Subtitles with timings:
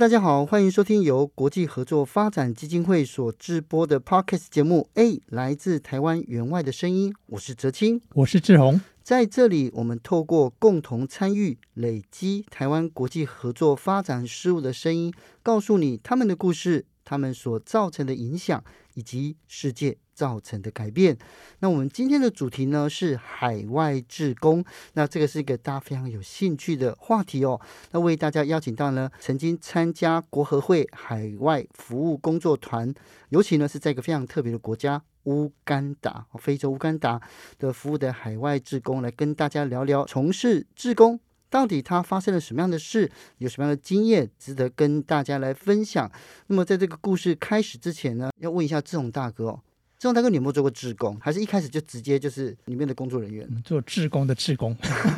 [0.00, 4.88] 大家好，欢迎收听由国际合作发展基金会所制播的 Podcast 节目。
[4.94, 8.80] A 来自台湾员外的声音，我是哲青，我是志宏。
[9.02, 21.16] 在这里，我们透过共同参与，累积台湾国际合作发展事务的声音，告诉你他们的故事，他们所造成的影响，以及世界造成的改变。
[21.60, 24.62] 那我们今天的主题呢是海外志工。
[24.92, 27.58] 那这个是一个大家非常有兴趣的话题哦。
[27.92, 32.92] 那为大家邀请到呢，曾经参加国合会海外服务工作团，
[33.30, 37.18] 尤其呢是在一个非常特别的国家乌干达，非洲乌干达
[37.58, 41.18] 的服务的海外志工，来跟大家聊聊从事志工
[41.48, 46.12] 到底他发生了什么样的事，有什么样的经验值得跟大家来分享。
[46.48, 49.58] 那么在这个故事开始之前呢，要问一下志宏大哥。
[50.00, 51.14] 志宏大哥，你有没有做过志工？
[51.20, 53.46] 还是一开始就直接就是里面的工作人员？
[53.62, 54.74] 做志工的志工，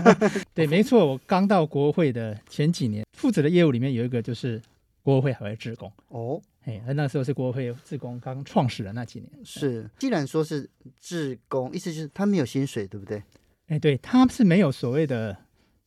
[0.53, 1.07] 对，没错。
[1.07, 4.61] 我刚到国合会的前几年，负责的业务里面有一个就是
[5.05, 5.89] 国合会海外志工。
[6.09, 9.31] 哦，哎，那时候是国合会志工刚创始的那几年。
[9.45, 10.69] 是，既然说是
[11.01, 13.23] 志工，意思就是他没有薪水，对不对？
[13.69, 15.37] 哎，对，他是没有所谓的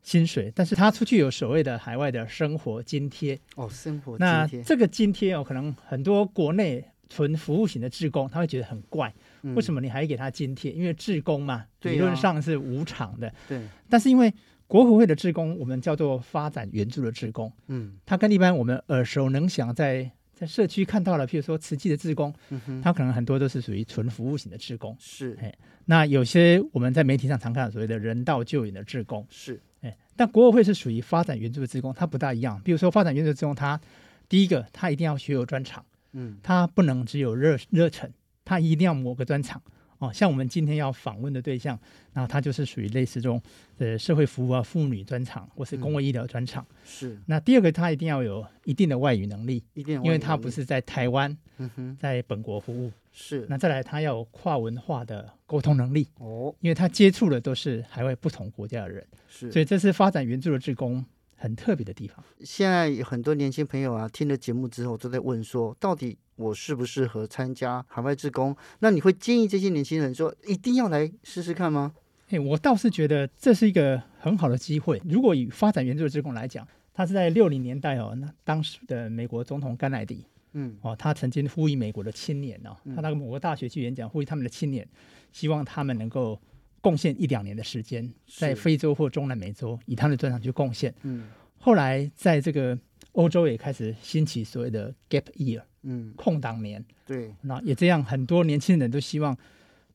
[0.04, 3.38] 薪水，但是他出去有所谓的海外的生活津贴。
[3.58, 4.60] 哦，生活津贴。
[4.60, 6.92] 那这个津贴哦，可能很多国内。
[7.10, 9.14] 纯服务型的志工，他会觉得很怪，
[9.56, 10.72] 为什么你还给他津贴？
[10.72, 13.32] 因为志工嘛，理论上是无偿的。
[13.48, 13.62] 对。
[13.90, 14.34] 但是因为
[14.68, 22.34] 国合会的志工，我们叫做发展援助的志工，嗯，他跟一般我们耳熟能详在在社区看到了，譬如说慈济的志工，
[22.82, 24.96] 他可能很多都是属于纯服务型的志工。
[25.00, 25.38] 是。
[25.42, 25.54] 哎
[25.88, 29.24] 那有些我们在媒体上常看到所谓的人道救援的志工。
[29.30, 29.62] 是。
[29.82, 32.60] 哎，但国合会是属于发展援助的志工，它不大一样。
[32.66, 33.80] 比如说发展援助的志工，他
[34.28, 35.86] 第一个他一定要学有专长。
[36.18, 38.10] 嗯，他不能只有热热忱，
[38.46, 39.62] 他一定要某个专长
[39.98, 40.12] 哦。
[40.14, 41.78] 像我们今天要访问的对象，
[42.14, 43.42] 那他就是属于类似这种
[43.78, 46.66] 呃社会服务啊、妇女专场或是公卫医疗专场。
[46.70, 47.20] 嗯、是。
[47.26, 52.92] 那第二个，他一定要有一定的外语能力，一定，因为他不是在台湾，嗯哼，在本国服务。
[53.12, 53.46] 是。
[53.50, 59.06] 那再来，他要有跨文化的沟通能力哦，因为他接触的都是海外不同国家的人。
[59.28, 59.52] 是。
[59.52, 61.06] 所以这是发展援助的志工。
[61.36, 62.24] 很特别的地方。
[62.42, 68.56] 现在有很多年轻朋友啊，听了节目之后都在问说，到底我适不适合参加海外志工？
[68.80, 71.94] 那你会建议这些年轻人说，一定要来试试看吗？
[72.28, 75.02] 嘿，我倒是觉得这是一个很好的机会。
[75.06, 84.88] 如果以发展援助的志工来讲，他是在六零年代哦，那当时的美国总统甘乃迪，嗯，哦，他曾经呼吁美国的青年哦，他那个某个大学去演讲，呼吁他们的青年，
[85.32, 86.40] 希望他们能够。
[86.86, 90.94] 贡献一两年的时间，在非洲或中南美洲，以他们的专长去贡献。
[91.02, 92.78] 嗯，后来在这个
[93.14, 96.86] 欧洲也开始兴起所谓的 gap year，嗯，空档年。
[97.04, 99.36] 对，那也这样，很多年轻人都希望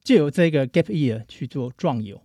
[0.02, 2.20] 借由这个 gap year 去做壮游。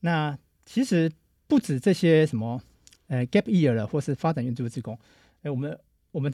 [0.00, 1.10] 那其实
[1.46, 2.60] 不止这些什么，
[3.06, 4.98] 呃，gap year 了，或是发展援助志工，
[5.40, 5.78] 哎，我们
[6.10, 6.30] 我们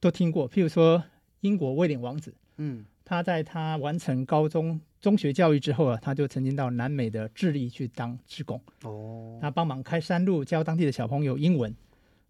[0.00, 1.04] 都听过，譬如说
[1.42, 2.84] 英国威廉王子，嗯。
[3.06, 8.58] 他在他完成高中中学教育之后啊，他就曾经到南美的智利去当志工。
[8.84, 11.74] 哦，他帮忙开山路，教当地的小朋友英文。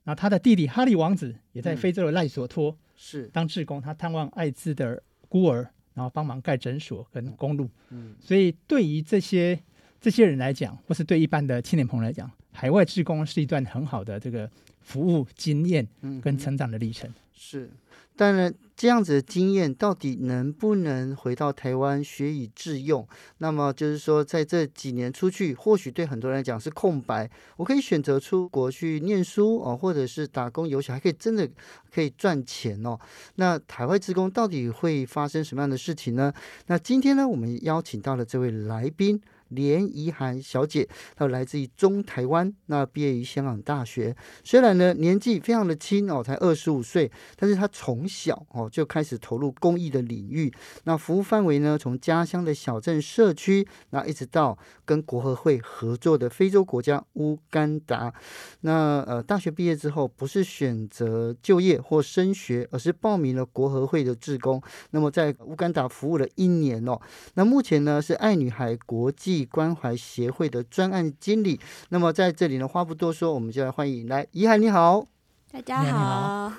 [0.03, 7.71] 那他的弟弟哈利王子也在非洲的赖索托是当志工，他探望艾滋的孤儿，然后帮忙盖诊所跟公路。
[7.91, 9.57] 嗯，所以对于这些
[10.01, 15.87] 这些人来讲，或是对一般的青年朋友来讲，海外志工是一段很好的这个服务经验
[16.21, 17.09] 跟成长的历程。
[17.33, 17.71] 是。
[18.17, 23.07] 当然，这样子的经验到底能不能回到台湾学以致用？
[23.39, 27.29] 那么就是说，在这几年出去，或许对很多人来讲是空白。
[27.57, 31.49] 我可以选择出国去念书哦，或者是打工游学，还可以真的
[31.93, 32.97] 可以赚钱哦。
[33.35, 36.33] 那海外志工到底会发生什么样的事情呢？
[36.67, 39.21] 那今天呢，我们邀请到了这位来宾。
[39.55, 44.15] 连怡涵小姐，她来自于中台湾，那毕业于香港大学。
[44.43, 50.53] 虽然呢年纪非常的轻哦，才二十五岁，但是她从小哦就开始投入公益的领域。
[50.85, 58.13] 那服务范围呢，从家乡的小镇社区，那一直到跟国合会合作的非洲国家乌干达。
[58.61, 64.63] 那呃，大学毕业之后，不是选择就业或升学，而是报名了国合会的志工。
[64.91, 67.01] 那么在乌干达服务了一年哦。
[67.35, 71.59] 那目前呢是爱女孩国际关怀协会的专案经理。
[71.89, 75.07] 那么在这里呢，话不多说，我们就来欢迎来怡涵，你好。
[75.53, 76.53] 大家好，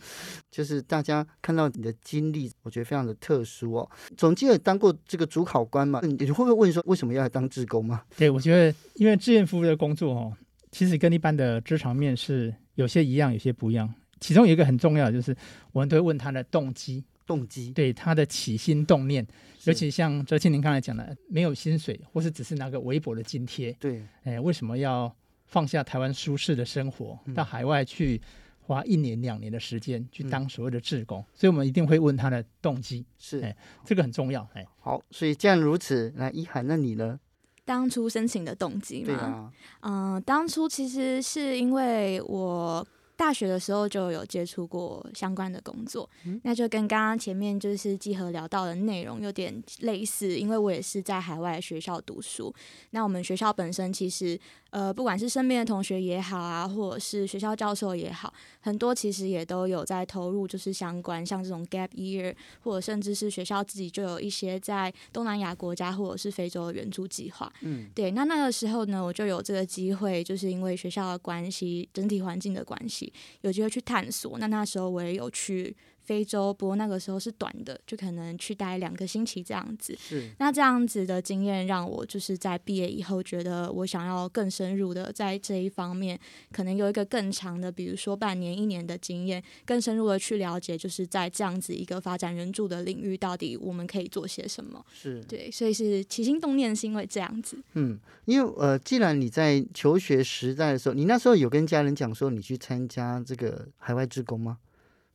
[0.52, 3.90] 就是大家看到你的经历，我觉得非常的特殊哦。
[4.14, 6.02] 总经有当过这个主考官嘛？
[6.02, 8.02] 你会不会问说为什么要来当志工吗？
[8.14, 10.32] 对，我觉得因为志愿服务的工作哦，
[10.70, 13.90] 其实跟一般的职场面试有些一样，有些不一样。
[14.20, 15.34] 其中有一个很重要的就是，
[15.72, 19.26] 我们都会问他的动机，动机对他的起心动念。
[19.64, 25.14] 尤其像哲庆您刚才讲的，没有薪水，或是只是拿个微薄的津贴，对，哎，为什么要
[25.46, 28.20] 放下台湾舒适的生活，到海外去？
[28.64, 33.54] 花一年两年的时间去当所谓的志工，嗯，所以我们一定会问他的动机，是，哎，
[33.84, 37.18] 这个很重要，哎，好，所以既然如此，那一涵，那你呢？
[37.64, 42.86] 当初申请的动机嘛，对啊，嗯、呃，当初其实是因为我。
[43.22, 52.52] 大学的时候就有接触过相关的工作，嗯、那就跟刚刚前面就是集合聊到的内容有点类似，因为我也是在海外学校读书。
[52.90, 54.36] 那我们学校本身其实，
[54.70, 62.34] 呃，不管是身边的同学也好啊，或者是学校教授也好，很多其实也都有在投入，就是相关像这种 gap year，
[62.64, 67.52] 或者甚至是学校自己就有一些在东南亚国家或者是非洲的援助计划。
[67.60, 68.10] 嗯，对。
[68.10, 73.11] 那那个时候呢，我就有这个机会，就是因为学校的关系，整体环境的关系。
[73.42, 79.96] 有机会去探索，那那时候我也有去非洲，不过那个时候是短的，就可能去待两个星期这样子。
[79.98, 86.18] 是，那这样子的经验让我就是在毕业以后，觉得我想要更深入的在这一方面，
[86.52, 94.84] 可能有一个更长的，比如说半年、一年的经验，更深入的去了解，就是在这样子一个发展援助的领域，到底我们可以做些什么。
[94.92, 97.56] 是对，所以是起心动念是因为这样子。
[97.74, 104.58] 嗯，因为呃，既然你在求学时代的时候，你那时候有跟家人讲说你去参加这个海外志工吗？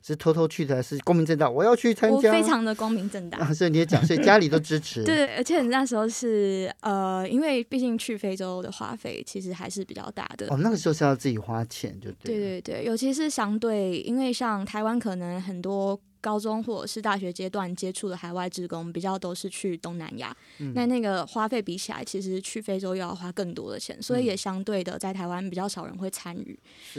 [0.02, 1.50] 是偷偷去的还是光明正大？
[1.50, 3.38] 我要去参加，我非常的光明正大。
[3.40, 5.04] 啊，所以你也讲，所以家里都支持。
[5.06, 10.48] 对，而且那时候是呃，因为毕竟去非洲的花费其实还是比较大的。
[10.50, 12.36] 哦，那个时候是要自己花钱，就对。
[12.36, 16.00] 对对对，尤其是相对，因为像台湾可能很多。
[16.22, 26.58] 高中或者是大学阶段接触的海外职工，比较都是去东南亚，嗯，那那个花费比起来，其实去非洲又要花更多的钱，所以也相对的在台湾比较少人会参与。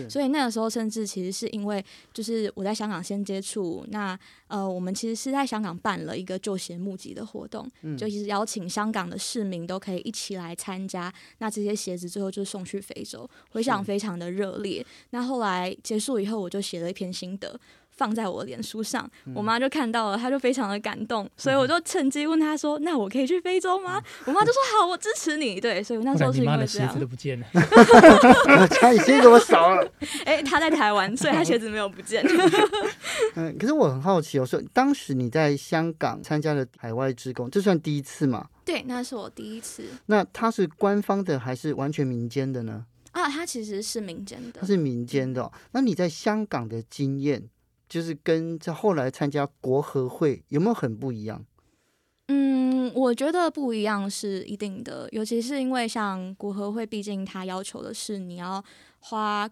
[0.09, 14.85] 所以那个时候甚至其实是因为，就是我在香港先接触，那呃，我们其实是在香港办了一个旧鞋募集的活动，嗯，就其实邀请香港的市民都可以一起来参加，那这些鞋子最后就送去非洲，回响非常的热烈。
[15.11, 17.59] 那后来结束以后，我就写了一篇心得。
[17.99, 26.56] 放在我脸书上，我妈就看到了，她就非常的感动，所以我就趁机问她说：“那我可以去非洲吗？”我妈就说：“好，我支持你。”对，所以我那时候是因为这样。
[26.56, 27.47] 你妈的鞋子都不见了，
[28.69, 29.93] 家里鞋子怎么少了？
[30.25, 32.25] 哎、欸，她在台湾，所以她鞋子没有不见。
[33.35, 38.47] 嗯，可是我很好奇，我说当时你在香港参加了海外职工，这算第一次吗？
[38.65, 39.83] 对，那是我第一次。
[40.06, 42.85] 那它是官方的还是完全民间的呢？
[43.12, 45.53] 啊，它其实是民间的，它是民间的、哦。
[45.73, 47.43] 那你在香港的经验？
[47.88, 51.44] 就是跟在后来参加国合会有没有很不一样？
[52.26, 58.62] 嗯，我觉得不一样是一定的，尤其是因为像国合会，毕竟它要求的是你要
[58.99, 59.49] 花，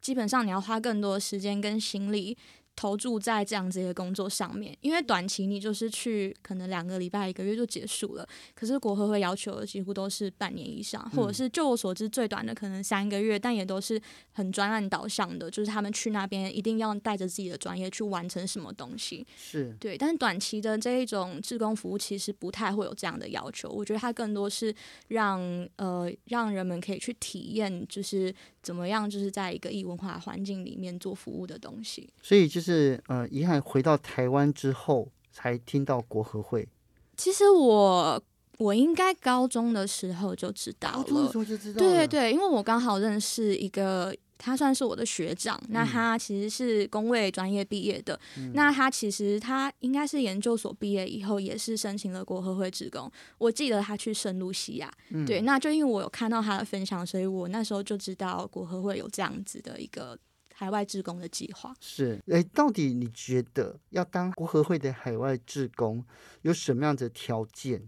[0.00, 2.36] 基本上你要花更多时间跟心力。
[2.76, 8.28] 投注在这样子的工作上面，因为短期你就是去可能两个礼拜、一个月就结束了。
[8.54, 13.98] 可是国合会要求的几乎都是半年以上，或者是就我所知最短的可能三个月，但也都是
[14.32, 19.26] 很专案导向的，就是他们去那边一定要带着自己的专业去完成什么东西。
[19.38, 23.70] 是对，但是短期的这一种志工服务其实不太会有这样的要求。
[23.70, 24.74] 我觉得它更多是
[25.08, 25.40] 让
[25.76, 32.06] 呃让人们可以去体验，就是怎么样，就是在一个异文化环境里面做服务的东西。
[32.20, 32.65] 所以就是。
[32.66, 36.68] 是呃，遗憾回到台湾之后才听到国合会。
[37.16, 38.20] 其实我
[38.58, 41.78] 我应该高中的时候就知道了，高中的时候就知道。
[41.78, 45.56] 对对对，因为我刚好认识一个，他算是我的学长。
[45.62, 48.18] 嗯、那他其实是工位专业毕业的。
[48.36, 53.10] 嗯、那他其实他应该是研究所毕业以后，也是申请了国合会职工。
[53.38, 54.92] 我记得他去圣露西亚。
[55.10, 60.18] 嗯、对，那就因为我有看到他的分享，所以我那时候就知道国合会有这样子的一个。
[60.58, 66.02] 海外志工的计划是，哎，到底你觉得要当国合会的海外志工
[66.40, 67.86] 有什么样的条件？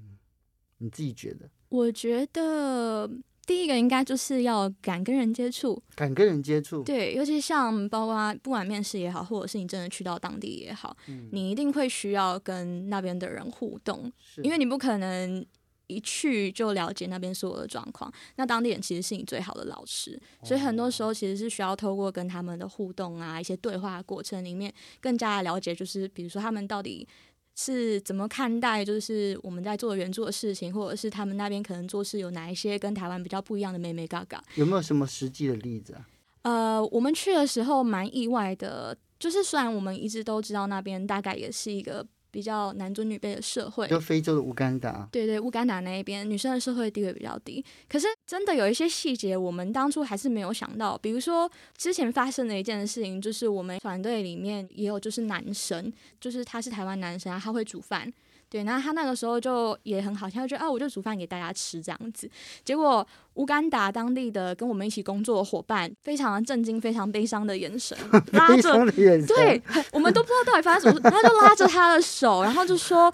[0.76, 1.48] 你自己觉得？
[1.70, 3.10] 我觉得
[3.46, 6.82] 第一个应该就是要敢跟人接触，敢跟人接触。
[6.82, 15.44] 对，尤其像包括不管面试也好，或者是你真的去到当地也好，嗯、你一定会需要跟那边的人互动，是因为你不可能。
[15.88, 27.08] 一去就了解那边所有的状况，那当地人其实是你最好的老师，所以很多时候其实是需要透过跟他们的互动啊，一些对话过程里面，更加的了解，就是比如说他们到底
[27.56, 34.42] 是怎么看待，就是我们在做援助的事情，或者是他们那边可能做事有哪一些跟台湾比较不一样的妹妹嘎嘎。
[34.54, 36.06] 有没有什么实际的例子啊？
[36.42, 42.06] 呃，我们去的时候蛮意外的，就是虽然我们一直都知道那边大概也是一个。
[42.30, 47.64] 比较男尊女卑的社会，就非洲的乌干达，对对，乌干达那一边女生的社会地位比较低。
[47.88, 50.96] 可是真的有一些细节，我们当初还是没有想到。
[50.98, 58.12] 比如说之前发生的一件事情，就是我们团队里面也有就是男生，就是他是台湾男生啊，他会煮饭。
[58.50, 62.30] 对，然后他那个时候就也很好，他就觉得啊，我就煮饭给大家吃这样子。
[62.64, 67.96] 结果乌干达当地的跟我们一起工作的伙伴，非常的震惊、非常悲伤的眼神，
[68.32, 69.62] 拉着，对，
[69.92, 73.12] 我们都不知道到底发生什么事，他就拉着他的手，然后就说。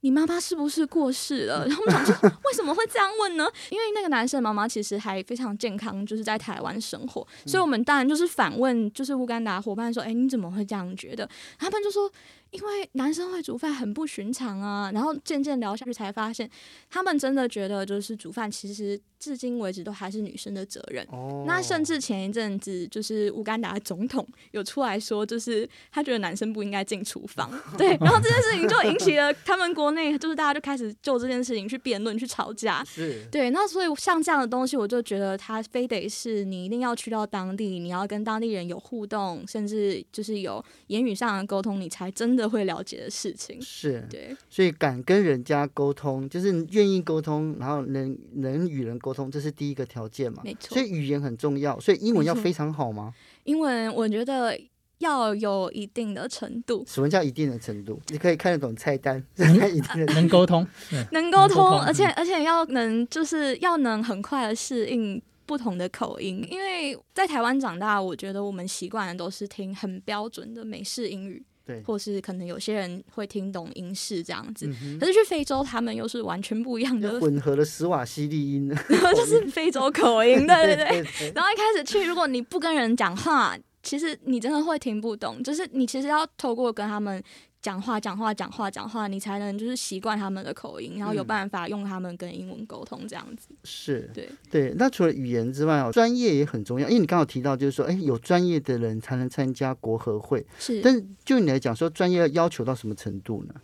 [0.00, 1.66] 你妈妈是不是过世了？
[1.66, 3.48] 然后我们想说，为什么会这样问呢？
[3.70, 11.26] 因为那个男生妈妈其实还非常健康，就是在台湾生活，所以我们当然就是反问，就是乌干达伙伴说：“哎，你怎么会这样觉得？”
[11.58, 12.12] 他们就说
[12.54, 16.50] ：“因为男生会煮饭很不寻常啊。”然后渐渐聊下去才发现，
[16.90, 21.06] 他们真的觉得就是煮饭其实至今为止都还是女生的责任。
[21.10, 21.44] 哦。
[21.46, 27.50] 那甚至前一阵子就是乌干达总统有出来说，就是他觉得男生不应该进厨房。
[27.78, 27.96] 对。
[28.00, 29.94] 然后这件事情就引起了他们国。
[29.94, 33.50] 内就是大家就开始就这件事情去辩论、去吵架，是对。
[33.50, 43.60] 那所以像这样的东西，我就觉得他非得是你一定要去到当地，你要跟当地人有互动，甚至就是有言语上的沟通，你才真的会了解的事情。
[43.60, 50.42] 是对，所以敢跟人家沟通，就是愿意沟通，然后能能与人沟通，这是第一个条件嘛。
[50.44, 50.74] 没错。
[50.74, 53.14] 所以语言很重要，所以英文要非常好吗？
[53.44, 54.58] 英文我觉得。
[54.98, 56.82] 要有一定的程度。
[56.86, 58.00] 什么叫一定的程度？
[58.08, 59.58] 你可以看得懂菜单，能
[60.14, 60.66] 能沟通，
[61.10, 66.46] 能沟通，而且而且要能就是要能很快的适应不同的口音。
[66.48, 74.66] 因为在台湾长大，我觉得我们习惯的都是听很标准的美式英语，对，或是可能有些人会听懂英式这样子。
[74.66, 80.76] 嗯、可是去非洲，他们又是完全不一样的，混合了斯瓦西里音，然 后就是非洲口音，对对
[81.18, 81.32] 对。
[81.34, 83.56] 然后一开始去，如果你不跟人讲话。
[83.84, 87.22] 其实你真的会听不懂，就是你其实要透过跟他们
[87.62, 93.48] 讲话、讲话、讲话、讲话，你才能就是习惯他们的口音，然后有办法用他们跟英文沟通这样子。
[93.62, 94.74] 是，对对。
[94.76, 100.44] 那除了语言之外哦，专业也很重要，因为你刚好提到就是说，哎，有专业的人才能参加国合会。
[100.58, 103.54] 是，但是就你来讲说，专业要要求到什么程度呢？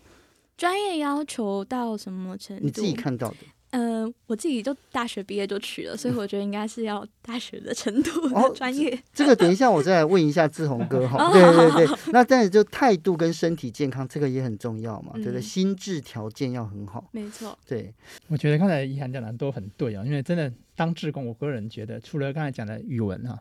[0.57, 2.62] 专业要求到什么程度？
[2.62, 3.37] 你自己看到的。
[3.71, 8.95] 嗯、呃，我自己就大学毕业就去了，所以我觉得应该是要大学的程度的专业。
[8.95, 8.99] 哦。
[9.12, 11.33] 这个等一下我再来问一下志宏哥哈。
[11.33, 15.41] 对对对，那但是就态度跟身体健康这个也很重要嘛，对不对？
[15.41, 17.09] 心智条件要很好。
[17.12, 17.57] 没错。
[17.67, 17.95] 对，
[18.29, 23.39] 我觉得刚才怡涵讲的都很对啊，因为真的当志工，我个人觉得除了刚才讲的语文哈。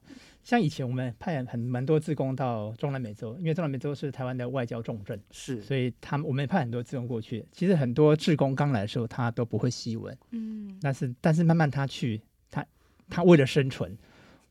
[0.49, 7.45] 像以前我们派很蛮多志工到中南美洲，因为中南美洲是台湾的外交重镇，是，所以他们我们也派很多志工过去。
[7.51, 12.65] 其实很多志工刚来的时候，他都不会西文，嗯，但是但是慢慢他去，他
[13.11, 13.95] 他为了生存，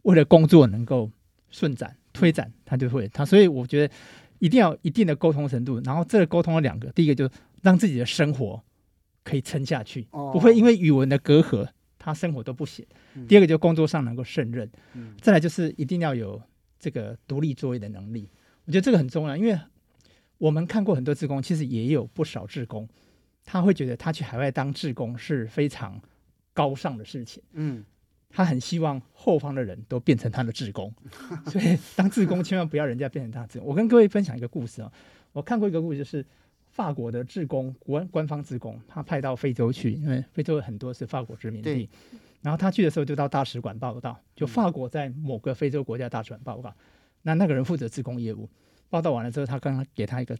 [0.02, 1.10] 为了工作能够
[1.50, 3.24] 顺展推展，他就会他。
[3.24, 3.92] 所以我觉得
[4.38, 8.62] 一定要一定的沟通程度，然后这个沟通了两个，第一个就是让自己的生活
[9.24, 11.66] 可以撑下去，哦，不会因为语文的隔阂。
[11.98, 12.86] 他生活都不行。
[13.26, 16.40] 第二个就工作上能够胜任，嗯，再来就是一定要有
[16.78, 18.28] 这个独立作业的能力。
[18.64, 19.58] 我觉得这个很重要，因为
[20.38, 22.88] 我们看过很多志工，其实也有不少志工，
[23.44, 26.00] 他会觉得他去海外当志工是非常
[26.52, 27.84] 高尚的事情，嗯，
[28.28, 30.94] 他很希望后方的人都变成他的志工，
[31.50, 33.68] 所以当志工千万不要人家变成他的志工。
[33.68, 34.92] 我跟各位分享一个故事啊，
[35.32, 36.24] 我看过一个故事，就是。
[36.78, 41.88] 法国的志工，官官方志工，他派到非洲去，因为非洲很多是法国殖民地。
[42.40, 46.72] 然后他去的时候就到大使馆报道，就法国在某个非洲国家大使馆报告。
[47.22, 48.48] 那那个人负责志工业务，
[48.88, 50.38] 报道完了之后，他刚刚给他一个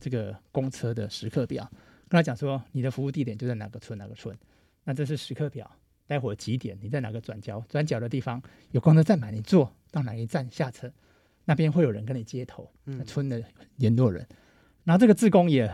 [0.00, 1.62] 这个公车的时刻表，
[2.08, 4.36] 跟他讲说，你的服务地点就在哪个村哪个村。
[4.82, 5.70] 那这是时刻表，
[6.08, 10.92] 待会儿几点你在哪个转角转角的地方有公车站牌，你坐到哪一站下车，
[11.44, 13.40] 那边会有人跟你接头，那村的
[13.76, 14.26] 联络人。
[14.86, 15.68] 然后这个志工也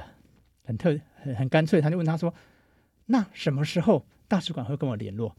[0.64, 2.33] 很特很很干脆，他就问他说
[3.07, 5.37] ：“那什么时候大使馆会跟我联络？”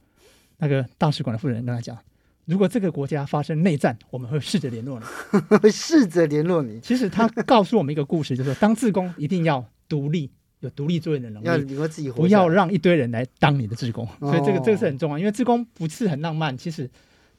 [0.57, 1.97] 那个大使馆的负责人跟他讲
[2.45, 5.05] ：“如果这个国家发生内战，我们会试着联络你，
[5.57, 14.07] 会 试着联络你。”其实他告诉我们一个故事，就是说当志工一定要独立，有独立作业的能力，要你自己活，不要让一堆人来当你的志工。
[14.19, 16.87] 哦、所以这个这个是很重要，因为志工不是很浪漫，其实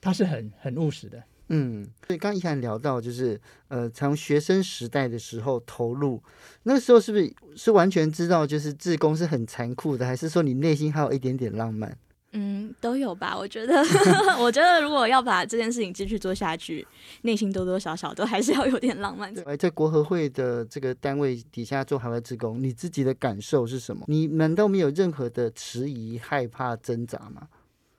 [0.00, 1.23] 他是很很务实的。
[1.49, 6.23] 嗯，所以刚刚宜涵聊到，就是呃，从学生时代的时候投入，
[6.63, 11.97] 那个时候是不是是完全知道，就是自工是很残酷的，还是说你内心还有一点点浪漫？
[12.37, 13.37] 嗯，都有吧。
[13.39, 13.75] 我觉得，
[14.43, 16.85] 我觉得如果要把这件事情继续做下去，
[17.23, 19.33] 内心多多少少都还是要有点浪漫。
[19.57, 24.05] 在国合会的这个单位底下做海外职工，你自己的感受是什么？
[24.09, 27.47] 你难道没有任何的迟疑、害怕、挣扎吗？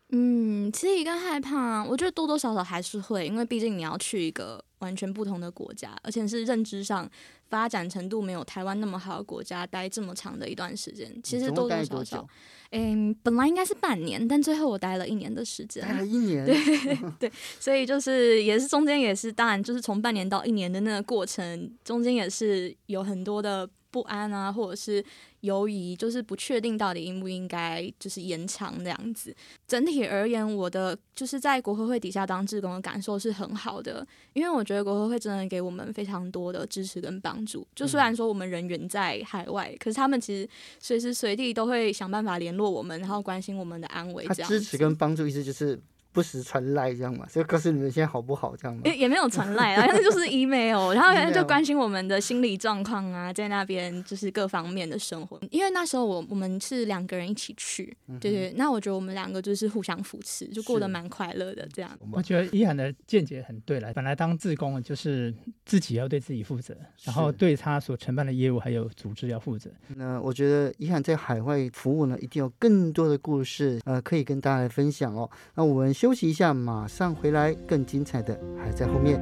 [0.10, 7.10] 嗯，迟疑跟害怕，我觉得多多少少还是会，因为毕竟你要去一个完全不同的国家，而且是认知上
[7.50, 12.28] 发展程度没有台湾那么好的国家，待这么长的一段时间，其实多多少少，
[12.72, 23.68] 嗯，本来应该是半年，但最后我待了一年的时间，待了 一年，对对，所以就是也是中间也是，当然就是从半年到一年的那个过程，中间也是有很多的。
[23.96, 25.02] 不安啊，或者是
[25.40, 29.34] 犹疑，就是不确定到底应不应该就是延长这样子。
[29.66, 37.66] 整体而言，我的就是在国合会底下当志工的感受是很好的，因为我觉得国合会真的给我们非常多的支持跟帮助。
[37.74, 44.28] 就虽然说我们人员在海外，嗯、可是他们其实随时随地都会想办法联络我们，然后关心我们的安危。
[44.34, 45.80] 这样支持跟帮助意思就是。
[46.16, 48.82] 不时传赖这样嘛，就告诉你们现在好不好这样嘛？
[48.86, 55.40] 也也没有传赖啊， 但是就是 email，然后人家就 关心我们的心理状况啊，在那边就是各方面的生活。
[55.52, 61.92] 因为那时候我我们是两个人一起去，嗯、对，对对，那我觉得我们两个就是互相扶持，就过得蛮快乐的这样。
[62.12, 65.34] 我觉得宜涵的见解很对了，本来当志工就是
[65.66, 69.70] 自己要对自己负责，然后对他所承办的业务还有组织要负责。
[69.96, 75.30] 那我觉得宜涵在海外服务呢，一定有更多的故事呃可以跟大家来分享哦。
[75.56, 79.20] 那我们休息一下，马上回来，更精彩的还在后面。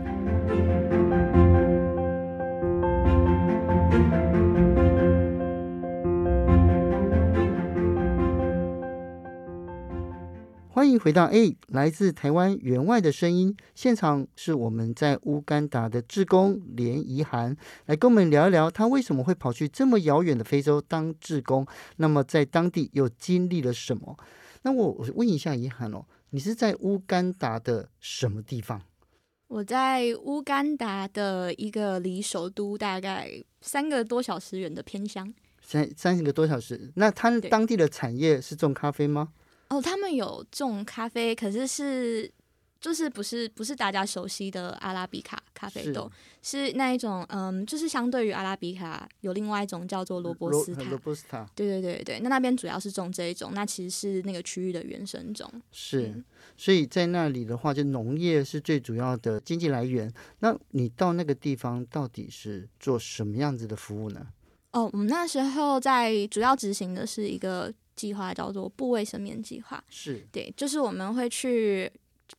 [10.68, 21.66] 欢迎回到 A，来自台湾员外的声音现场，是我们在乌干达的志工连宜涵来跟我们聊一聊，他为什么会跑去这么遥远的非洲当志工？
[21.96, 24.18] 那么在当地又经历了什么？
[24.64, 26.04] 那我问一下宜涵哦。
[26.36, 28.82] 你是在乌干达的什么地方？
[29.48, 33.30] 我在乌干达的一个离首都大概
[33.62, 35.32] 三个多小时远的偏乡。
[35.62, 39.32] 三三十个多小时，那他当地的产业是种咖啡吗？
[39.70, 42.32] 哦，他们有种咖啡，可是是。
[42.84, 50.84] 就是不是不是大家熟悉的阿拉比卡咖啡豆，是，是那一种，嗯，就是相对于阿拉比卡有另外一种叫做罗伯斯塔。
[50.90, 51.50] 罗伯斯塔。
[51.56, 55.50] 对对对对，那那边主要是种这一种，那其实是那个区域的原生种。
[55.72, 56.26] 是，嗯、
[56.58, 60.14] 所以在那里的话，就农业是最主要的经济来源。
[60.40, 64.28] 那你到那个地方到底是做什么样子的服务呢？
[64.72, 69.82] 哦，我们那时候在主要执行的是一个计划，叫做部卫生面计划。
[69.88, 71.90] 是对，就是我们会去。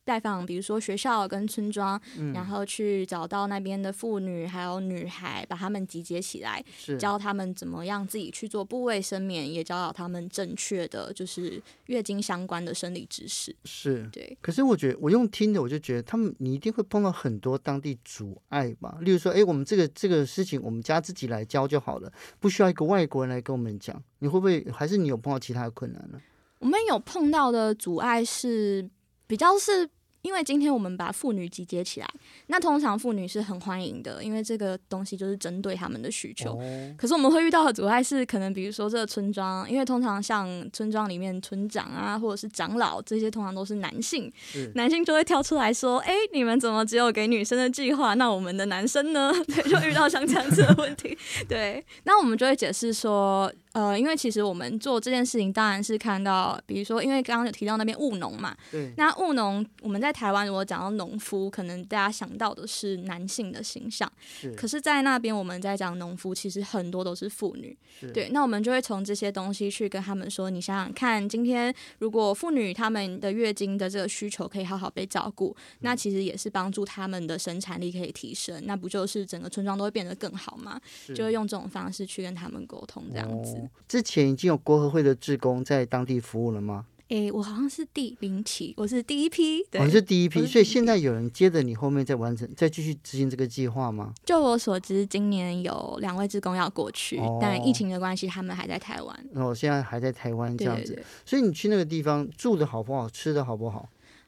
[0.03, 6.63] 拜访，比如说学校跟村庄，嗯、然后去找到那边的妇女还有女孩，把他们集结起来，
[6.99, 13.55] 教他们怎么样自己去做部位生棉，也教导他们正确的就是月经相关的生理知识。
[13.63, 14.37] 是对。
[14.41, 18.97] 可是我觉得我用听的，我就觉得他们你一定会碰到很多当地阻碍吧。
[19.01, 24.01] 例如说，哎，我们这个这个事情我们家自己来教就好了，不需要一个外国人来跟我们讲。
[24.19, 26.19] 你会不会还是你有碰到其他的困难呢？
[26.59, 28.89] 我们有碰到的阻碍是。
[29.27, 29.89] 比较是
[30.21, 32.09] 因为今天我们把妇女集结起来，
[32.47, 36.57] 那通常妇女是很欢迎的，因为这个东西就是针对他们的需求。
[36.57, 44.31] 哦、可是我们会遇到的阻碍是，可能比如说这个村庄，因为通常像村庄里面村长啊，或者是长老这些，通常都是男性，
[44.73, 48.15] 男性就会跳出来说：“哎，你们怎么只有给女生的计划？
[48.15, 51.15] 那我们的男生呢？” 对，就遇到像这样子的问题。
[51.47, 53.53] 对，那我们就会解释说。
[53.75, 68.09] 呃，因为其实我们做这件事情，当然是看到，比如说，因为刚刚有提到那边务农嘛，对，那务农，我们在台湾如果讲到农夫，可能大家想到的是男性的形象，是，可是，在那边我们在讲农夫，其实很多都是妇女，是。
[68.13, 80.79] 对，那我们就会从这些东西去跟他们说，你想想看，今天如果妇女她们的月经的这个需求可以好好被照顾，嗯、那其实也是帮助他们的生产力可以提升，那不就是整个村庄都会变得更好吗？
[81.13, 83.64] 就会用这种方式去跟他们沟通，这样子。
[83.65, 86.85] 哦之前已经有国合会的志工在当地服务了吗？
[87.09, 89.63] 诶、欸，我好像是第零期，我是第一批。
[89.69, 94.11] 对，我、哦、是第一批，所以现在有人接着你后面再完成，再继续执行这个计划吗？
[94.25, 99.25] 就我所知，今年有两位职工要过去，哦、但疫情的关系，他们还在台湾。
[99.35, 100.93] 哦，现在还在台湾这样子。
[100.93, 103.87] 对对对，所以你去那个地方住的好不好，吃的好不好？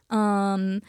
[0.09, 0.79] 嗯，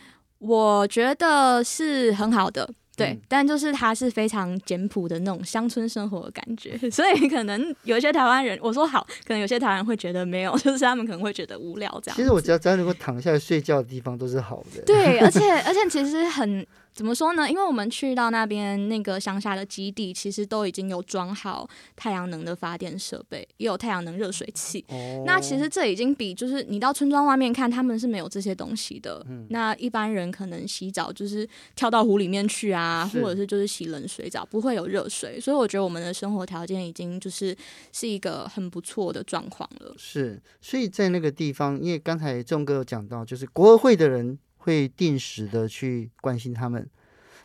[0.41, 2.71] 我觉得是很好的。
[2.99, 12.17] 对，嗯、但就是它是非常简朴的那种乡村生活的感觉， 所以可能有一些台湾人，我说好，可能有些台湾人会觉得没有， 就是他们可能会觉得无聊这样。
[12.17, 14.83] 其实我只要只要能够躺下来睡觉的地方都是好的。
[14.85, 16.67] 对，而且而且其实很。
[16.92, 17.48] 怎么说呢？
[17.48, 24.85] 因为我们去到那边那个乡下的基地，其实都已经有装好太阳能的发电设备，也有太阳能热水器。
[24.88, 29.24] 哦、那其实这已经比就是你到村庄外面看，他们是没有这些东西的。
[29.29, 35.38] 嗯、那一般人可能洗澡就是跳到湖里面去啊，或者是就是洗冷水澡，不会有热水。
[35.40, 37.57] 所以我觉得我们的生活条件已经就是
[37.92, 39.94] 是一个很不错的状况了。
[39.96, 44.37] 是，所以在那个地方，因为刚才仲哥有讲到，就是国合会的人。
[44.68, 46.87] 会定时的去关心他们，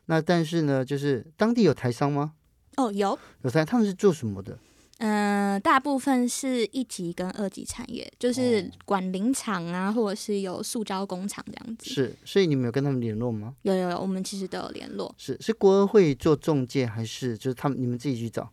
[0.07, 2.33] 那但是呢，就是当地有台商吗？
[2.75, 4.59] 哦，有有台，他们是做什么的？
[4.97, 11.89] 嗯、呃，大部分是一级跟二级产业，就是管林场啊，或者是有塑胶工厂这样子。
[11.89, 13.55] 是，所以你们有跟他们联络吗？
[13.61, 15.13] 有有有，我们其实都有联络。
[15.17, 18.51] 是是国合会做中介，还是就是他们你们自己去找？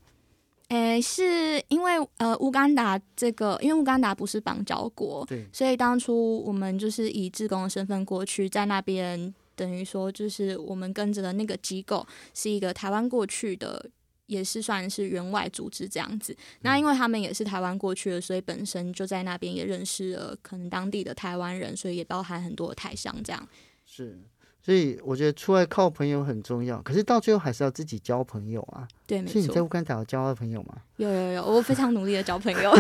[0.71, 13.85] 诶，是因为呃，乌干达这个，因为乌干达不是邦交国，对，所以当初我们就是以志工的身份过去，在那边等于说就是我们跟着的那个机构是一个台湾过去的，
[14.27, 16.33] 也是算是员外组织这样子。
[16.33, 23.49] 嗯、那因为他们也是台湾过去的，所以本身就在那边也认识了可能当地的台湾人，所以也包含很多台商这样。
[23.85, 24.21] 是。
[24.63, 28.87] 所以我觉得出来靠朋友很重要，可是到最后还是要自己交朋友啊。
[29.07, 29.33] 对，没错。
[29.33, 30.77] 所以你在乌干达有交到朋友吗？
[30.99, 32.71] 有有有，我非常努力的交朋友。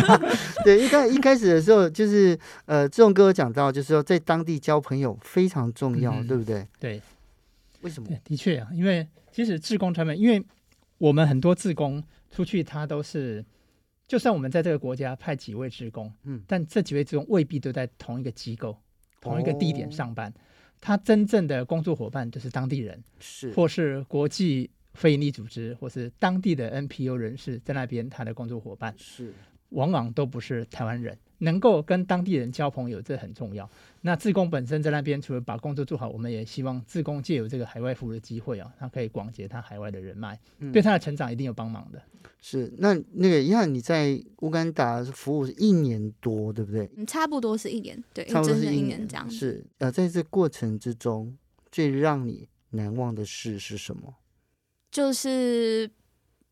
[0.64, 6.66] 对，一开一开始的时候，就是呃，志荣哥有讲到，就是说在当地交朋友非常重要，嗯、对不对？
[6.78, 7.00] 对。
[7.80, 8.08] 为什么？
[8.22, 10.44] 的确啊，因为其实志工他们，因为
[10.98, 13.42] 我们很多志工出去，他都是，
[14.06, 18.76] 就算我们在这个国家派几位志工，嗯，但这几位志工未必都在同一个机构、
[19.20, 20.30] 同一个地点上班。
[20.30, 20.34] 哦
[20.80, 23.50] 他真正的工作伙伴就是当地人，是。
[23.52, 28.94] 或是国际非营利组织，或是当地的 NPO 人士在那边，他的工作伙伴。
[28.96, 29.32] 是。
[29.70, 31.18] 往往都不是台湾人。
[31.38, 33.68] 能够跟当地人交朋友，这很重要。
[34.02, 42.02] 那自工本身在那边，除了把工作做好，我们也希望自工借由这个海外服务的机会啊，他可以广结他海外的人脉，嗯、对他的成长一定有帮忙的。
[42.40, 46.88] 是，那那个，因为你在乌干达服务是一年多，对不对？
[47.06, 49.30] 差不多是一年，对，差不多是一年，一年这样。
[49.30, 51.36] 是，呃，在这过程之中，
[51.72, 54.14] 最让你难忘的事是什么？
[54.90, 55.90] 就是。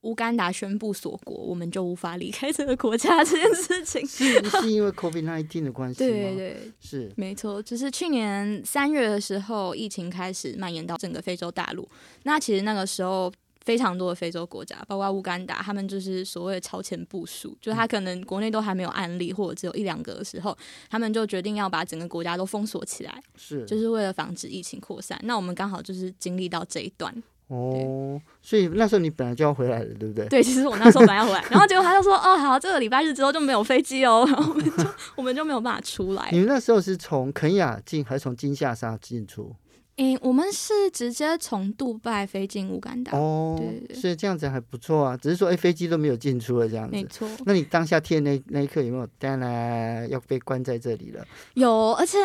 [0.02, 6.10] 乌干达宣布锁国，我们就无法离开这个国家这件事情，是 是因为 COVID-19 的关系吗？
[6.10, 7.62] 对对，是没错。
[7.62, 11.88] 就是去年三月的时候，疫情开始蔓延到整个非洲大陆。
[12.24, 20.56] 那其实那个时候，非常多的非洲国家，包括乌干达，他们就是所谓的超前部署，就他可能国内都还没有案例，或者只有一两个的时候，
[20.90, 25.16] 他们就决定要把整个国家都封锁起来，是就是为了防止疫情扩散。
[25.22, 27.22] 那我们刚好就是经历到这一段。
[27.48, 30.26] 哦，所以那时候你本来就要回来了，对不对？
[30.28, 34.24] 对，其实我那时候本来要回来， 然后结果他就说：“哦，好，这个礼拜日之后就没有飞机哦。
[34.30, 34.84] ”然后我们就
[35.16, 36.28] 我们就没有办法出来。
[36.32, 39.54] 你们那时候是从肯亚进，还是从金夏沙进出？
[39.98, 43.12] 嗯，我们是直接从杜拜飞进乌干达。
[43.18, 45.14] 哦，对，对，对，所以这样子还不错啊。
[45.14, 46.92] 只是说，哎，飞机都没有进出了，这样子。
[46.92, 47.28] 没错。
[47.44, 51.22] 那你当下天那那一刻有没有当然要被关在这里了？
[51.52, 52.18] 有，而且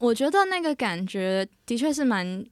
[0.00, 2.44] 我觉得那个感觉的确是蛮。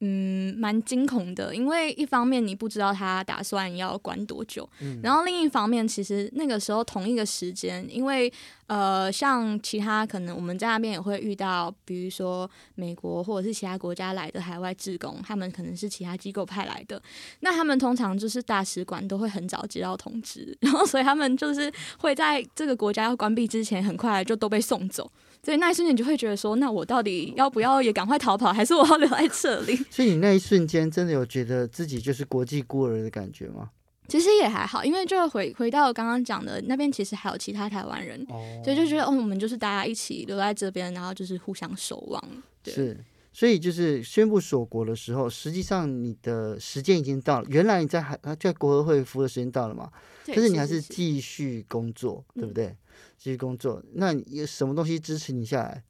[0.00, 8.32] 嗯，蛮惊恐的，因为一方面你不知道他打算要关多久，嗯、然后另一方面，其实那个时候同一个时间，因为
[8.68, 17.02] 呃，像其他可能我们在那边也会遇到，比如说美国或者是其他国家来的海外职工，他们可能是其他机构派来的，
[17.40, 25.10] 那他们通常就是大使馆都会很早接到通知， 然后所以他们就是会在这个国家要关闭之前，很快就都被送走。
[25.40, 29.78] 所以那一瞬间，你就会觉得说，那我到底要不要也赶快逃跑，还是我要留在这里？
[29.90, 33.70] 所以你那一瞬间真的有觉得自己就是国际孤儿的感觉吗？
[34.08, 42.22] 其实也还好，因为就回回到刚刚讲的那边，其实还有其他台湾人，哦、所以就觉得哦，我们就是大家一起留在这边，然后就是互相守望。
[42.62, 42.72] 对。
[42.72, 47.46] 是，所以就是宣布锁国的时候，实际上你的时间已经到了。
[47.50, 49.90] 原来你在海在国合会服务的时间到了嘛？
[50.24, 52.74] 对可是你还是继续工作，对不对？
[53.18, 55.84] 继续工作，那有什么东西支持你下来？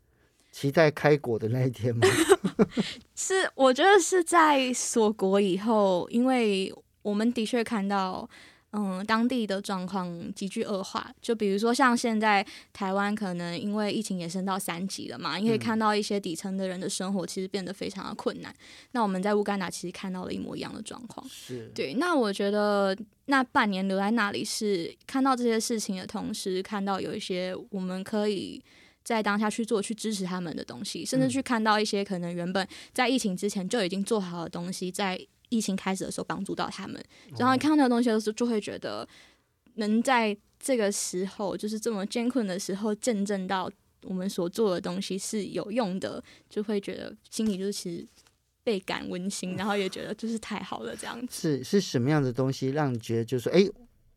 [0.59, 2.05] 期待开国的那一天吗？
[3.14, 8.29] 是，我觉得是在锁国以后，因为我们的确看到。
[8.73, 18.55] 嗯，当地的状况急剧恶化，就比如说像现在台湾可能因为疫情也升到三级了嘛，你可以看到一些底层的人的生活其实变得非常的困难。
[18.92, 21.94] 那我们在乌干达其实看到了一模一样的状况，是对。
[21.94, 22.94] 那我觉得
[23.25, 28.62] 那半年留在那里是看到这些事情的同时，看到有一些我们可以
[29.16, 35.18] 在当下去做去支持他们的东西，甚至去看到一些可能原本在疫情之前就已经做好的东西在。
[35.51, 37.03] 疫情开始的时候帮助到他们。
[37.38, 39.09] 然后看到那个东西的时候，就会觉得
[39.77, 43.71] 能在这个时候，就是这么艰困的时候，见证到
[44.03, 48.07] 我们所做的东西是有用的，就会觉得心里就是其实
[48.62, 51.57] 倍感温馨，然后也觉得就是太好了这样子。
[51.57, 53.66] 是是什么样的东西让你觉得就是说，哎，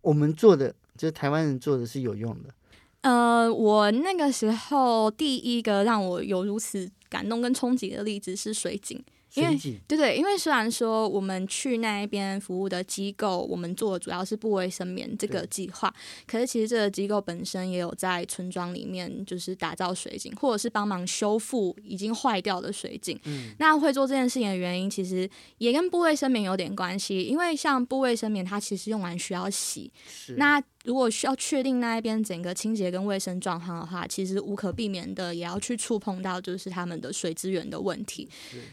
[0.02, 2.54] 我们做的就是台湾人做的是有用的？
[3.02, 9.04] 呃，我那个时候第一个让我有如此感动跟冲击的例子是水井。
[9.36, 15.94] 因为对对，因为虽然说我们去那一边服务的机构，我们做的主要是布卫生棉这个计划，
[16.28, 23.18] 可是其实这个机构本身也有在村庄里面就是打造水井，或者是帮忙修复已经坏掉的水井。
[23.24, 29.90] 嗯，那会做这件事情的原因，其实也跟布卫生棉有点关系，因为像布卫生棉，它其实用完需要洗。
[30.10, 30.34] 是。
[30.34, 38.28] 那如果需要确定那一边整个清洁跟卫生状况的话，其实无可避免的也要去触碰到就是他们的水资源的问题。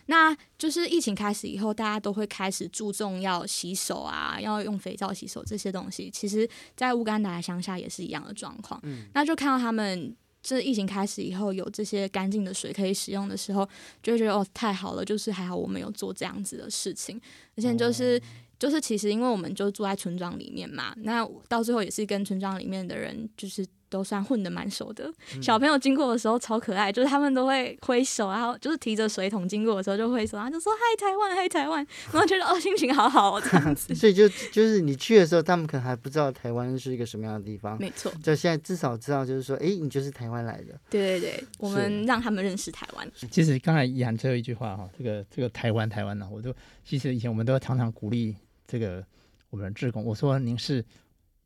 [0.07, 6.11] 那就是疫情开始以后，大家都会开始注重要洗手啊，要用肥皂洗手这些东西。
[6.11, 8.81] 其实，在乌干达的乡下也是一样的状况。
[8.85, 13.69] 嗯，那就看到他们这疫情开始以后有这些干净的水可以使用的时候，
[14.03, 17.21] 就会觉得哦，太好了，就是还好我们有做这样子的事情，
[17.55, 18.19] 而且就是。
[18.59, 23.67] 就是其实，因为我们就住在村庄里面嘛，那到最后也是跟村庄里面的人就是。
[23.91, 31.79] 都算混得蛮熟的，小朋友经过的时候超可爱，就是他们都会挥手，然后就是提着水桶经过的时候就挥手，然后就说嗨台湾，嗨台湾，
[32.13, 33.93] 然后觉得哦心情好好哦这样子。
[33.97, 37.79] 所以就就是你去的时候，他们可能还不知道台湾是一个什么样的地方。
[37.81, 40.79] 没错，就现在至少知道，就是说，哎，你就是台湾来的。
[40.91, 43.11] 对对对，我们让他们认识台湾。
[43.31, 48.37] 其实刚才怡涵最后一句话哈，这个这个台湾台湾呢，我都其实以前我们都常常鼓励
[48.69, 49.05] 这个
[49.51, 50.85] 我们的志工，我说您是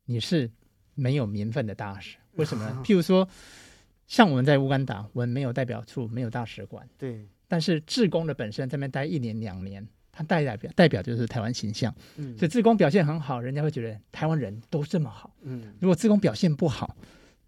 [0.05, 0.51] 你是
[0.93, 2.17] 没有名分的大使。
[2.35, 2.83] 为什么呢？
[2.83, 3.27] 譬如说，
[4.05, 6.87] 像我们在乌干达，我们没有代表处，没有大使馆。
[6.97, 7.25] 对。
[7.47, 11.95] 但是志工的本身在那边待一年两年，他代代表代表就是台湾形象。
[12.17, 12.37] 嗯。
[12.37, 15.33] 所以志工表现很好，人家会觉得台湾人都这么好。
[15.43, 15.73] 嗯。
[15.79, 16.97] 如果志工表现不好，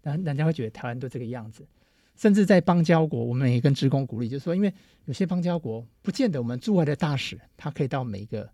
[0.02, 1.66] 人人家会觉得台湾都这个样子。
[2.14, 4.72] 甚至在邦交国，我们也跟志工鼓励，就是说，因为
[5.04, 8.48] 有些邦交国不见得我们驻外的大使他可以到每一个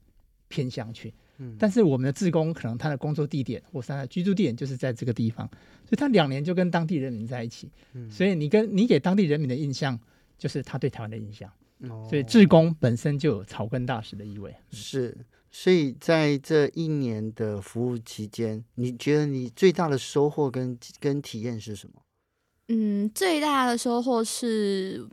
[0.53, 1.13] 偏乡去。
[1.39, 5.49] 嗯但是我们的志工可能他的工作地点或是他的居住地点就是在这个地方，
[5.87, 7.71] 所以他两年就跟当地人民在一起。
[7.95, 9.99] 嗯所以你跟你给当地人民的印象
[10.37, 11.51] 就是他对台湾的印象。
[12.09, 14.55] 所以志工本身就有草根大使的意味。
[14.71, 15.17] 是，
[15.51, 21.95] 所以在这一年的服务期间，你觉得你最大的收获跟跟体验是什么？
[22.69, 25.09] 嗯，最大的收获是。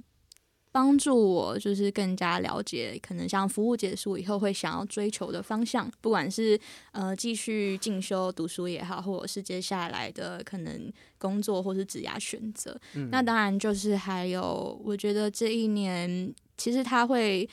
[0.72, 6.60] 帮助我就是更加了解，可能像服务结束以后会想要追求的方向，不管是
[6.92, 12.80] 呃继续进修读书也好，或者是接下来的可能工作或是职业选择。
[12.94, 13.10] 嗯。
[13.12, 17.50] 那当然就是还有，我觉得这一年其实他会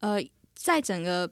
[0.00, 0.18] 呃
[0.56, 1.30] 在整个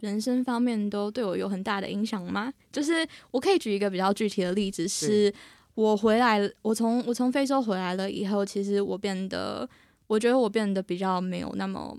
[0.00, 2.52] 人生方面都对我有很大的影响吗？
[2.72, 5.32] 就是我可以举一个比较具体的例子，是
[5.74, 9.70] 我回来，我从我从非洲回来了以后，其实我变得。
[10.12, 11.96] 我觉得我变得比较没有那么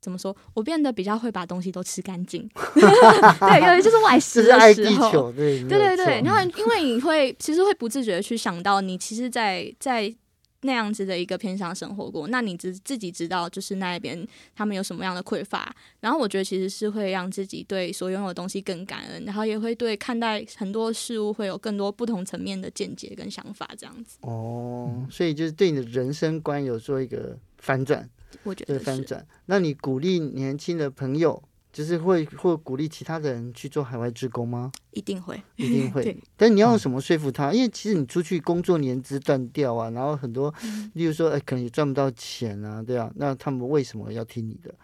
[0.00, 2.48] 怎么说，我变得比较会把东西都吃干净。
[2.74, 6.20] 对，因为就是外食的时候，对对对。
[6.24, 10.16] 然后因为你会其实会不自觉的去想到，你其实在，在在。
[10.64, 24.18] 那样子的一个偏向生活过，那你自自己知道，就是那一边他们有什么样的匮乏，然后我觉得其实是会让自己对所拥有的东西更感恩，然后也会对看待很多事物会有更多不同层面的见解跟想法，这样子。
[24.20, 28.10] 哦，所以就是对你的人生观有做一个翻转，
[28.42, 29.24] 我觉得翻转。
[29.46, 31.40] 那你鼓励年轻的朋友？
[31.72, 34.70] 就是会会鼓励其他的人去做海外职工吗？
[34.90, 36.14] 一定会，一定会。
[36.36, 37.48] 但是你要用什么说服他？
[37.48, 43.10] 嗯、因为其实你出去工作年资断掉啊，然后很多，嗯、例如说，哎，可能也赚不到钱啊，对啊。
[43.14, 44.74] 那他们为什么要听你的？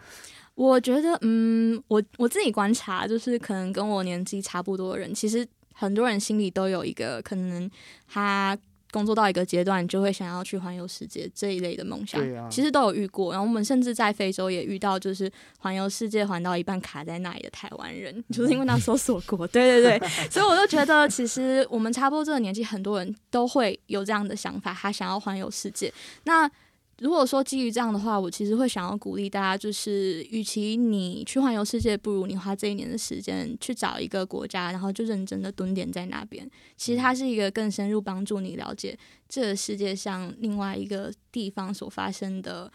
[0.55, 7.71] 我觉得，嗯，我我自己观察，就是可能跟我年纪差不多的人，其实很多人心里都有一个可能
[8.07, 8.57] 他。
[8.91, 13.33] 工作到一个阶段，就会想要去环游世界这一类的梦想，啊、其实都有遇过。
[13.33, 19.47] 然后我们甚至在非洲也遇到，就是环游世界环到一半卡在那里的台湾人， 就是因为那时候锁国。
[19.49, 25.93] 对对对，所以我就觉得，其实我们差不多这个年纪，很多人都会有这样的想法，他想要环游世界。
[26.25, 26.51] 那
[27.01, 36.49] 如果说基于这样的话，我其实会想要鼓励大家，就是与其你去环游世界，不如你花这一年的时间去找一个国家，然后就认真的蹲点在那边。
[36.77, 42.73] 其实它是一个更深入帮助你了解这个世界上另外一个地方所发生的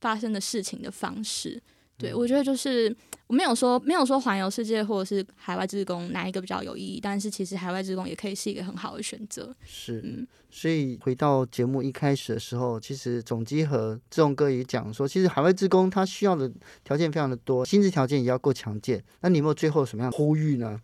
[0.00, 1.62] 发生的事情的方式。
[1.96, 2.94] 对，我觉得就是
[3.28, 9.54] 我没有说没有说环游世界或者是海外志工哪一个比较有意义，但是其实海外志工也可以是一个很好的选择。
[9.64, 16.50] 是，嗯，所以回到节目一开始的时候，其实总机和志宏哥也讲说，其实海外志工他需要的
[16.82, 19.02] 条件非常的多，薪资条件也要够强健。
[19.20, 20.80] 那你有没有最后什么样的呼吁呢？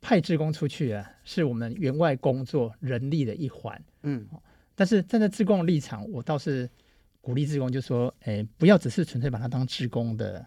[0.00, 3.78] 派志工出去啊，是我们员外工作人力的一环。
[4.04, 4.26] 嗯，
[4.74, 6.68] 但是站在志工的立场，我倒是
[7.26, 10.46] 鼓励志工，就说，哎，不要只是纯粹把它当志工的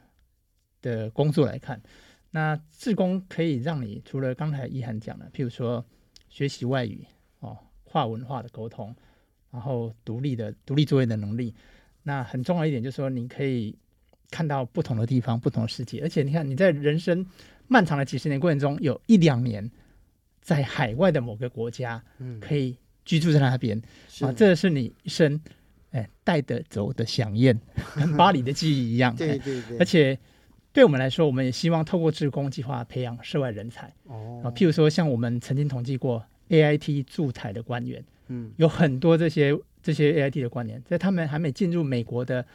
[0.81, 1.81] 的工作来看。
[2.31, 5.85] 那志工可以让你除了刚才一涵讲的，譬如说
[6.29, 7.05] 学习外语
[7.41, 8.95] 哦，跨文化的沟通，
[9.51, 11.53] 然后独立的独立作业的能力。
[12.03, 13.77] 那很重要一点就是说，你可以
[14.31, 17.25] 看到不同的地方、不同的世界，而且你看你在人生。
[17.71, 19.69] 漫长的几十年过程中，有一两年
[20.41, 23.79] 在海外的某个国家，嗯可以居住在那边、
[24.21, 25.39] 嗯、啊，这是你一生
[25.91, 27.59] 哎带得走的饗宴，
[27.95, 29.15] 跟巴黎的记忆一样。
[29.15, 29.77] 对对对。
[29.77, 30.17] 而且
[30.71, 33.91] 对我们来说，我们也希望透过志工计划培养涉外人才。
[34.03, 34.41] 哦。
[34.43, 42.45] 啊，譬如说，像我们曾经统计过 AIT 驻台的官员，嗯，有很多这些这些 AIT 的官员，在他们还没进入美国的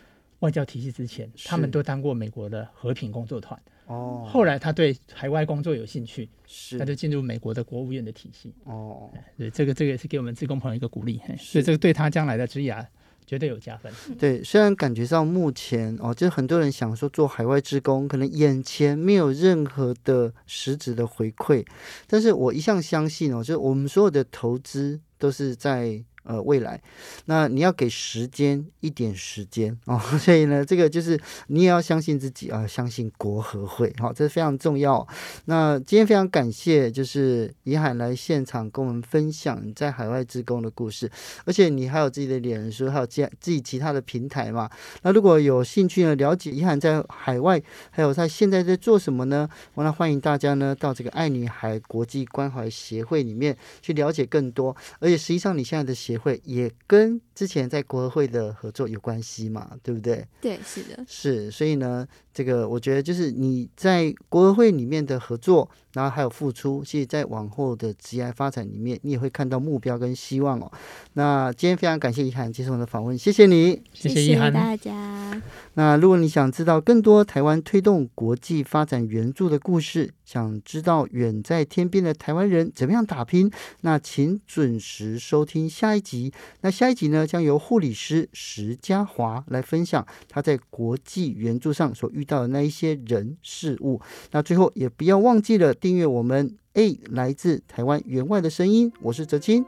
[0.41, 3.61] 外交体系之前，他们都当过美国的和平工作团。
[3.87, 8.55] 哦，后来他对海外工作有兴趣，是他就进入美国的国务院的体系。
[8.65, 12.87] 哦，对，这个这个也是给我们志工朋友一个鼓励，所以这个对他将来的职涯
[13.27, 13.93] 绝对有加分。
[14.19, 21.65] 对，虽然感觉上目前哦，就是很多人想说做海外职工，可能眼前没有任何的实质的回馈，
[22.07, 26.05] 但是我一向相信哦，就是我们所有的投资都是在。
[26.25, 26.81] 呃，未来，
[27.27, 35.07] 那你要给时间一点时间哦， 所以呢，这个就是你也要相信自己啊、相信国合会，好、哦，这是非常重要。
[35.45, 41.11] 那今天非常感谢，就是怡涵来现场跟我们分享在海外志工的故事，
[41.45, 44.71] 而且你还有自己的脸书，还有自自己其他的平台嘛。
[45.03, 49.47] 那如果有兴趣呢，了解宜涵在海外，还有他现在在做什么呢？
[49.75, 54.75] 我那欢迎大家呢到这个爱女孩国际关怀协会里面去了解更多。
[55.01, 60.27] 而且实际上你现在的协会也跟之前在国合会的合作有关系嘛，对不对？
[60.41, 70.71] 对，是的，是，所以呢，这个我觉得就是你在国合会里面的合作，然后还有付出，其实在往后的职业发展里面，你也会看到目标跟希望哦。
[71.13, 75.41] 那今天非常感谢一涵接受我的访问，谢谢你，谢谢大家。
[75.75, 83.51] 那如果你想知道更多台湾推动国际发展援助的故事，想知道远在天边的台湾人怎么样打拼，
[83.83, 86.33] 那请准时收听下一集。
[86.63, 94.01] 那下一集呢，将由护理师石嘉华来分享他在国际援助上所遇到的那一些人事物。
[94.33, 98.91] 那最后也不要忘记了订阅我们 A 来自台湾员外的声音。
[99.03, 99.65] 我是哲青，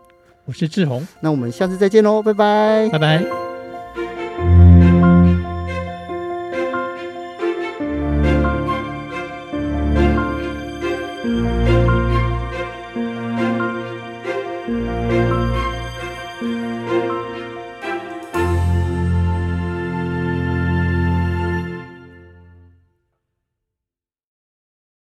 [0.46, 1.06] 我是志宏。
[1.20, 3.55] 那我们下次再见喽，拜拜，拜拜。